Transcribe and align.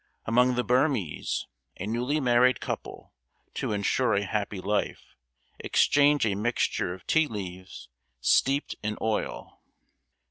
Among 0.25 0.55
the 0.55 0.63
Burmese 0.63 1.45
a 1.79 1.85
newly 1.85 2.19
married 2.19 2.59
couple, 2.59 3.13
to 3.53 3.71
insure 3.71 4.15
a 4.15 4.25
happy 4.25 4.59
life, 4.59 5.13
exchange 5.59 6.25
a 6.25 6.33
mixture 6.33 6.95
of 6.95 7.05
tea 7.05 7.27
leaves 7.27 7.87
steeped 8.19 8.73
in 8.81 8.97
oil. 8.99 9.61